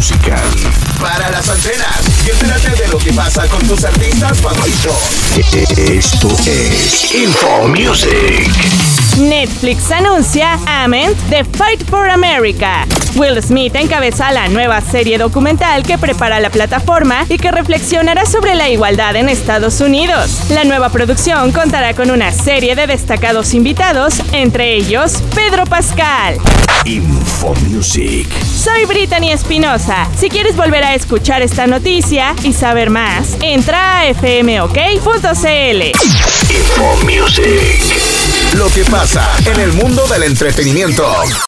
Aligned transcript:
musical. 0.00 0.40
Para 0.98 1.30
las 1.30 1.46
antenas 1.50 2.00
y 2.24 2.30
entérate 2.30 2.70
de 2.70 2.88
lo 2.88 2.96
que 2.96 3.12
pasa 3.12 3.46
con 3.48 3.60
tus 3.68 3.84
artistas 3.84 4.40
favoritos. 4.40 4.96
Esto 5.76 6.34
es 6.46 7.14
Info 7.14 7.68
Music. 7.68 8.99
Netflix 9.18 9.90
anuncia 9.90 10.58
Ament 10.66 11.16
The 11.28 11.44
Fight 11.44 11.82
for 11.88 12.08
America. 12.08 12.86
Will 13.16 13.42
Smith 13.42 13.74
encabeza 13.74 14.30
la 14.32 14.48
nueva 14.48 14.80
serie 14.80 15.18
documental 15.18 15.82
que 15.82 15.98
prepara 15.98 16.40
la 16.40 16.50
plataforma 16.50 17.26
y 17.28 17.38
que 17.38 17.50
reflexionará 17.50 18.24
sobre 18.24 18.54
la 18.54 18.68
igualdad 18.68 19.16
en 19.16 19.28
Estados 19.28 19.80
Unidos. 19.80 20.50
La 20.50 20.64
nueva 20.64 20.90
producción 20.90 21.52
contará 21.52 21.94
con 21.94 22.10
una 22.10 22.32
serie 22.32 22.76
de 22.76 22.86
destacados 22.86 23.54
invitados, 23.54 24.20
entre 24.32 24.74
ellos 24.74 25.22
Pedro 25.34 25.64
Pascal. 25.66 26.36
Info 26.84 27.54
Music. 27.68 28.28
Soy 28.44 28.86
Brittany 28.86 29.32
Espinosa. 29.32 30.08
Si 30.16 30.28
quieres 30.28 30.56
volver 30.56 30.84
a 30.84 30.94
escuchar 30.94 31.42
esta 31.42 31.66
noticia 31.66 32.34
y 32.42 32.52
saber 32.52 32.90
más, 32.90 33.36
entra 33.42 34.00
a 34.00 34.14
fmok.cl. 34.14 34.80
Lo 38.60 38.68
que 38.68 38.84
pasa 38.84 39.26
en 39.46 39.58
el 39.58 39.72
mundo 39.72 40.06
del 40.08 40.24
entretenimiento. 40.24 41.02